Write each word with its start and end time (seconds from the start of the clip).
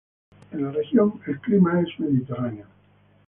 En 0.51 0.63
la 0.63 0.71
región 0.71 1.21
el 1.27 1.39
clima 1.41 1.79
es 1.79 1.87
mediterráneo. 1.99 2.65